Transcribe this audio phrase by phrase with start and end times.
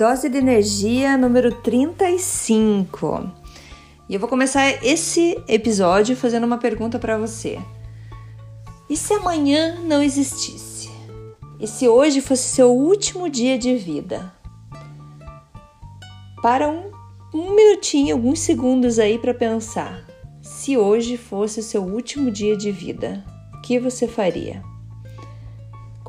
[0.00, 3.30] Dose de energia número 35.
[4.08, 7.58] E eu vou começar esse episódio fazendo uma pergunta para você.
[8.88, 10.88] E se amanhã não existisse?
[11.60, 14.32] E se hoje fosse seu último dia de vida?
[16.40, 16.90] Para um,
[17.34, 20.06] um minutinho, alguns segundos aí para pensar.
[20.40, 24.69] Se hoje fosse seu último dia de vida, o que você faria?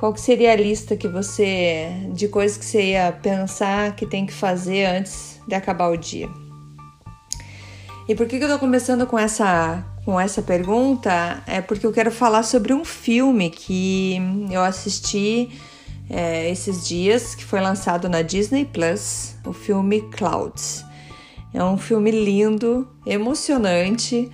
[0.00, 4.24] Qual que seria a lista que você de coisas que você ia pensar que tem
[4.24, 6.26] que fazer antes de acabar o dia?
[8.08, 11.42] E por que, que eu tô começando com essa com essa pergunta?
[11.46, 14.16] É porque eu quero falar sobre um filme que
[14.50, 15.50] eu assisti
[16.08, 20.82] é, esses dias, que foi lançado na Disney Plus, o filme Clouds.
[21.52, 24.32] É um filme lindo, emocionante.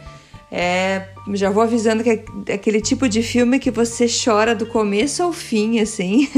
[0.50, 5.22] É, já vou avisando que é aquele tipo de filme que você chora do começo
[5.22, 6.28] ao fim, assim.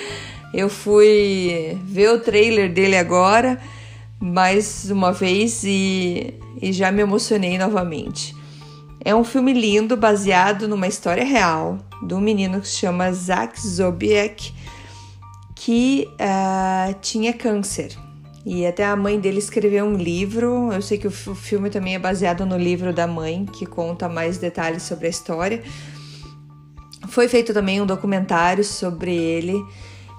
[0.52, 3.60] Eu fui ver o trailer dele agora,
[4.18, 8.34] mais uma vez, e, e já me emocionei novamente.
[9.04, 13.58] É um filme lindo, baseado numa história real de um menino que se chama Zach
[13.60, 14.52] Zobiek,
[15.54, 17.96] que uh, tinha câncer.
[18.44, 20.72] E até a mãe dele escreveu um livro.
[20.72, 24.38] Eu sei que o filme também é baseado no livro da mãe, que conta mais
[24.38, 25.62] detalhes sobre a história.
[27.08, 29.62] Foi feito também um documentário sobre ele.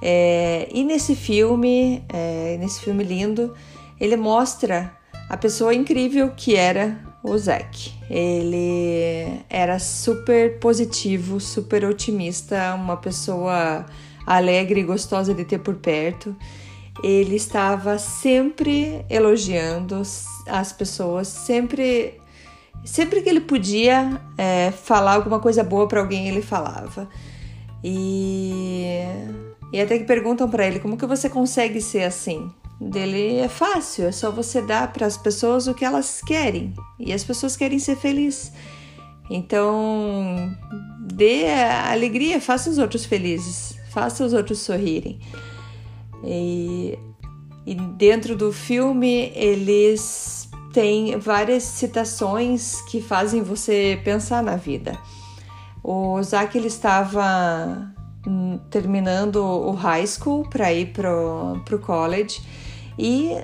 [0.04, 3.56] É, e nesse filme, é, nesse filme lindo,
[4.00, 4.96] ele mostra
[5.30, 7.92] a pessoa incrível que era o Zack.
[8.10, 13.86] Ele era super positivo, super otimista, uma pessoa
[14.26, 16.36] alegre e gostosa de ter por perto
[17.04, 20.02] ele estava sempre elogiando
[20.48, 22.20] as pessoas, sempre,
[22.84, 27.08] sempre que ele podia é, falar alguma coisa boa para alguém, ele falava.
[27.84, 29.04] E,
[29.72, 32.52] e até que perguntam para ele como que você consegue ser assim.
[32.80, 37.14] Dele é fácil, é só você dar para as pessoas o que elas querem e
[37.14, 38.52] as pessoas querem ser felizes.
[39.30, 40.52] Então,
[41.00, 45.20] dê alegria, faça os outros felizes, faça os outros sorrirem.
[46.24, 46.98] E,
[47.66, 54.98] e dentro do filme eles têm várias citações que fazem você pensar na vida.
[55.84, 57.92] O Zack ele estava
[58.26, 62.42] hum, terminando o high school para ir pro, pro college
[62.98, 63.36] e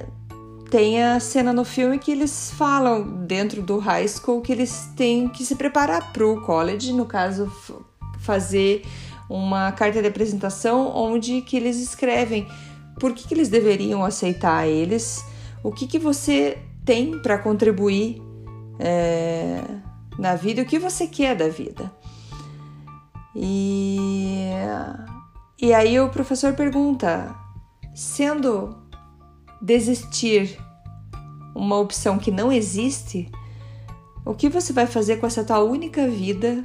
[0.69, 5.29] tem a cena no filme que eles falam dentro do high school que eles têm
[5.29, 7.51] que se preparar para o college, no caso
[8.19, 8.83] fazer
[9.29, 12.47] uma carta de apresentação onde que eles escrevem
[12.99, 15.23] por que, que eles deveriam aceitar eles,
[15.63, 18.21] o que, que você tem para contribuir
[18.79, 19.61] é,
[20.17, 21.91] na vida, o que você quer da vida.
[23.35, 24.49] E,
[25.61, 27.35] e aí o professor pergunta:
[27.93, 28.75] sendo
[29.61, 30.59] desistir
[31.55, 33.29] uma opção que não existe,
[34.25, 36.63] o que você vai fazer com essa tua única vida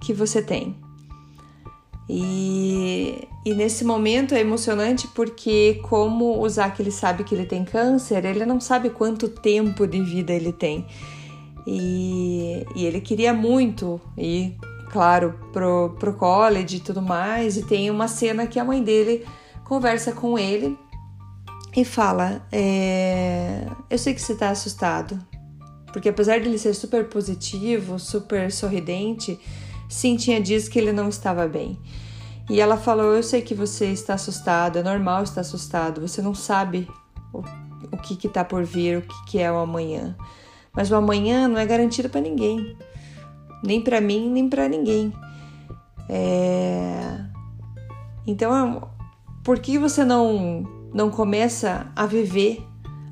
[0.00, 0.76] que você tem?
[2.08, 7.64] E, e nesse momento é emocionante porque, como o Zac ele sabe que ele tem
[7.64, 10.86] câncer, ele não sabe quanto tempo de vida ele tem.
[11.66, 14.56] E, e ele queria muito ir,
[14.90, 17.56] claro, pro, pro college e tudo mais.
[17.56, 19.24] E tem uma cena que a mãe dele
[19.64, 20.78] conversa com ele
[21.76, 25.18] e fala: é, Eu sei que você tá assustado,
[25.92, 29.38] porque apesar de ele ser super positivo, super sorridente
[29.88, 31.78] Sim, dias que ele não estava bem.
[32.48, 36.34] E ela falou: Eu sei que você está assustado, é normal estar assustado, você não
[36.34, 36.88] sabe
[37.32, 37.42] o,
[37.92, 40.16] o que está por vir, o que, que é o amanhã.
[40.72, 42.76] Mas o amanhã não é garantido para ninguém,
[43.62, 45.12] nem para mim, nem para ninguém.
[46.08, 47.24] É...
[48.26, 48.90] Então,
[49.42, 50.62] por que você não,
[50.92, 52.66] não começa a viver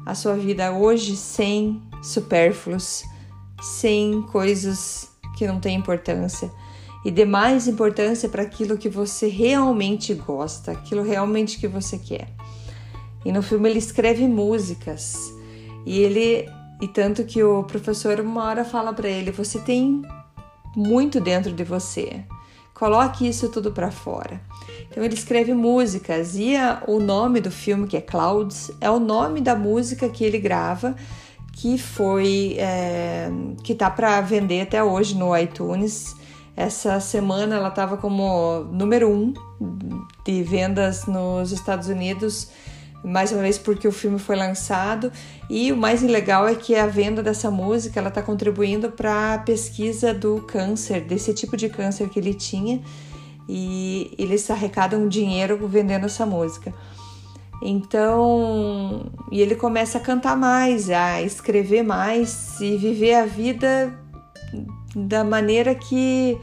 [0.05, 3.05] a sua vida hoje sem supérfluos,
[3.61, 6.51] sem coisas que não têm importância?
[7.05, 12.29] E dê mais importância para aquilo que você realmente gosta, aquilo realmente que você quer.
[13.25, 15.33] E no filme ele escreve músicas
[15.87, 16.49] e ele
[16.81, 20.03] E tanto que o professor uma hora fala para ele: você tem
[20.75, 22.25] muito dentro de você.
[22.75, 24.41] Coloque isso tudo para fora.
[24.91, 28.99] Então ele escreve músicas e a, o nome do filme, que é Clouds, é o
[28.99, 30.97] nome da música que ele grava,
[31.53, 33.31] que foi é,
[33.63, 36.17] que tá para vender até hoje no iTunes.
[36.57, 39.33] Essa semana ela estava como número um
[40.25, 42.49] de vendas nos Estados Unidos
[43.05, 45.11] mais uma vez porque o filme foi lançado.
[45.51, 49.39] E o mais legal é que a venda dessa música ela está contribuindo para a
[49.39, 52.81] pesquisa do câncer desse tipo de câncer que ele tinha.
[53.49, 56.73] E eles arrecadam dinheiro vendendo essa música.
[57.61, 63.93] Então e ele começa a cantar mais a escrever mais e viver a vida
[64.95, 66.39] da maneira que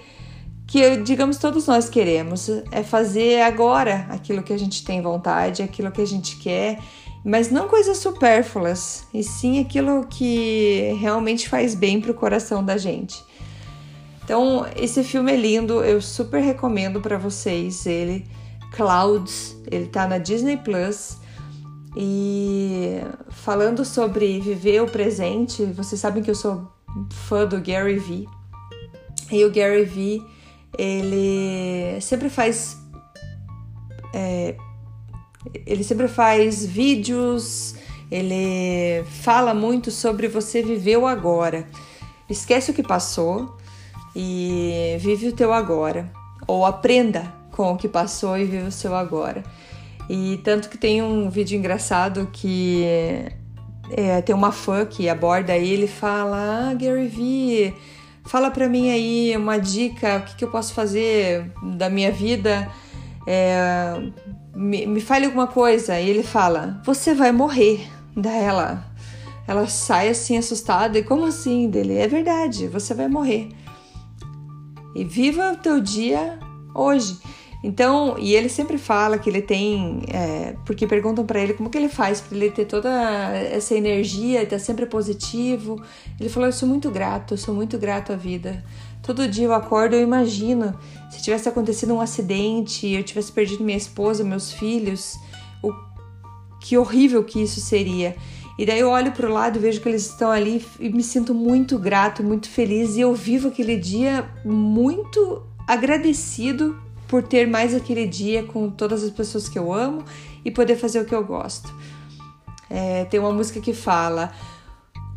[0.69, 5.91] que, digamos, todos nós queremos, é fazer agora aquilo que a gente tem vontade, aquilo
[5.91, 6.79] que a gente quer,
[7.25, 12.77] mas não coisas supérfluas, e sim aquilo que realmente faz bem para o coração da
[12.77, 13.19] gente.
[14.23, 18.27] Então, esse filme é lindo, eu super recomendo para vocês ele.
[18.71, 21.17] Clouds, ele tá na Disney Plus.
[21.97, 22.99] E
[23.29, 26.71] falando sobre viver o presente, vocês sabem que eu sou
[27.09, 28.27] fã do Gary Vee.
[29.31, 30.21] E o Gary Vee
[30.77, 32.77] ele sempre faz
[34.13, 34.55] é,
[35.65, 37.75] ele sempre faz vídeos,
[38.11, 41.67] ele fala muito sobre você viver o agora.
[42.29, 43.57] Esquece o que passou
[44.15, 46.11] e vive o teu agora,
[46.47, 49.43] ou aprenda com o que passou e vive o seu agora.
[50.09, 52.83] E tanto que tem um vídeo engraçado que
[53.91, 57.73] é, tem uma fã que aborda ele e fala: Ah, Gary Vee
[58.29, 62.71] Fala para mim aí uma dica, o que, que, eu posso fazer da minha vida.
[63.25, 63.99] É,
[64.55, 65.99] me, me fale alguma coisa.
[65.99, 67.89] E ele fala: Você vai morrer.
[68.15, 68.85] Da ela,
[69.47, 70.99] ela sai assim assustada.
[70.99, 71.71] E como assim?
[71.71, 73.49] Dele: É verdade, você vai morrer.
[74.95, 76.37] E viva o teu dia
[76.75, 77.17] hoje.
[77.61, 81.77] Então, e ele sempre fala que ele tem, é, porque perguntam para ele como que
[81.77, 82.89] ele faz para ele ter toda
[83.35, 85.81] essa energia, estar tá sempre positivo.
[86.17, 88.63] Ele falou: Eu sou muito grato, eu sou muito grato à vida.
[89.03, 90.73] Todo dia eu acordo, eu imagino
[91.09, 95.17] se tivesse acontecido um acidente, eu tivesse perdido minha esposa, meus filhos,
[95.63, 95.73] o
[96.61, 98.15] que horrível que isso seria.
[98.57, 101.01] E daí eu olho para o lado e vejo que eles estão ali e me
[101.01, 106.77] sinto muito grato, muito feliz e eu vivo aquele dia muito agradecido
[107.09, 110.05] por ter mais aquele dia com todas as pessoas que eu amo
[110.45, 111.73] e poder fazer o que eu gosto.
[112.69, 114.31] É, tem uma música que fala: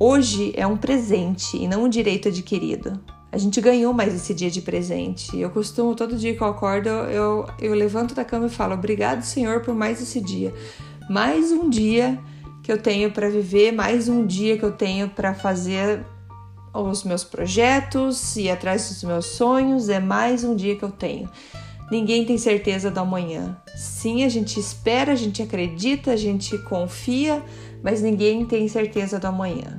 [0.01, 2.99] Hoje é um presente e não um direito adquirido.
[3.31, 5.39] A gente ganhou mais esse dia de presente.
[5.39, 9.23] Eu costumo, todo dia que eu acordo, eu, eu levanto da cama e falo: Obrigado,
[9.23, 10.53] Senhor, por mais esse dia.
[11.11, 12.19] Mais um dia
[12.63, 16.07] que eu tenho para viver, mais um dia que eu tenho para fazer
[16.73, 19.91] os meus projetos e atrás dos meus sonhos.
[19.91, 21.29] É mais um dia que eu tenho.
[21.91, 23.57] Ninguém tem certeza do amanhã.
[23.77, 27.43] Sim, a gente espera, a gente acredita, a gente confia,
[27.83, 29.79] mas ninguém tem certeza do amanhã.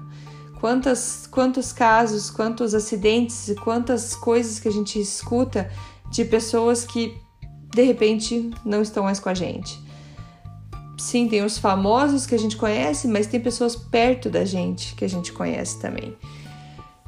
[0.59, 5.69] Quantas, quantos casos, quantos acidentes e quantas coisas que a gente escuta
[6.11, 7.17] de pessoas que
[7.73, 9.81] de repente não estão mais com a gente.
[10.97, 15.03] Sim, tem os famosos que a gente conhece, mas tem pessoas perto da gente que
[15.03, 16.15] a gente conhece também.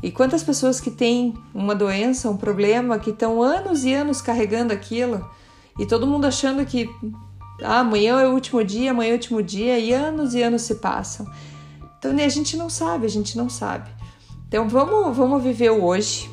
[0.04, 4.74] E quantas pessoas que têm uma doença, um problema, que estão anos e anos carregando
[4.74, 5.28] aquilo,
[5.80, 6.90] e todo mundo achando que
[7.62, 10.64] ah, amanhã é o último dia, amanhã é o último dia, e anos e anos
[10.64, 11.26] se passam.
[11.98, 13.90] Então a gente não sabe, a gente não sabe.
[14.48, 16.30] Então vamos, vamos viver o hoje.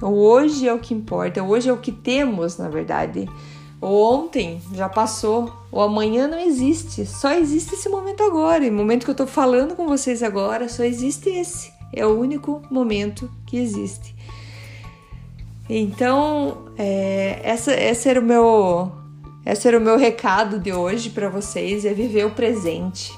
[0.00, 3.28] O hoje é o que importa, o hoje é o que temos, na verdade.
[3.80, 8.64] O ontem já passou, o amanhã não existe, só existe esse momento agora.
[8.64, 11.75] E o momento que eu tô falando com vocês agora, só existe esse.
[11.92, 14.14] É o único momento que existe.
[15.68, 18.92] Então, é, essa, essa era o meu,
[19.44, 23.12] esse era o meu recado de hoje para vocês: é viver o presente.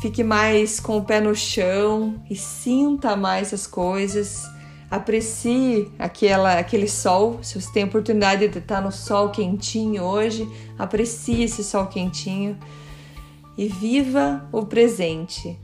[0.00, 4.44] Fique mais com o pé no chão e sinta mais as coisas.
[4.90, 7.38] Aprecie aquela, aquele sol.
[7.40, 12.58] Se você tem oportunidade de estar no sol quentinho hoje, aprecie esse sol quentinho
[13.56, 15.58] e viva o presente.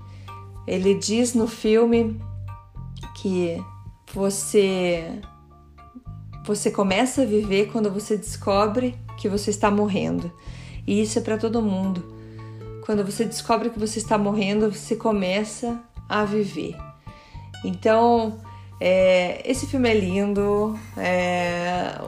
[0.69, 2.21] Ele diz no filme
[3.17, 3.63] que
[4.13, 5.21] você
[6.45, 10.33] você começa a viver quando você descobre que você está morrendo.
[10.87, 12.03] E isso é para todo mundo.
[12.87, 16.75] Quando você descobre que você está morrendo, você começa a viver.
[17.65, 18.41] Então,
[18.81, 20.79] é, esse filme é lindo.
[20.97, 21.99] É,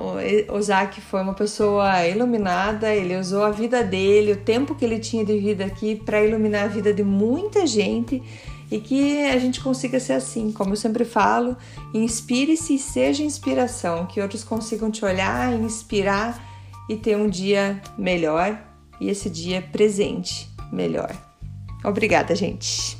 [0.49, 2.95] o Ozaki foi uma pessoa iluminada.
[2.95, 6.65] Ele usou a vida dele, o tempo que ele tinha de vida aqui, para iluminar
[6.65, 8.23] a vida de muita gente
[8.71, 11.57] e que a gente consiga ser assim, como eu sempre falo,
[11.93, 16.41] inspire-se e seja inspiração, que outros consigam te olhar, inspirar
[16.89, 18.57] e ter um dia melhor
[19.00, 21.12] e esse dia presente melhor.
[21.85, 23.00] Obrigada, gente.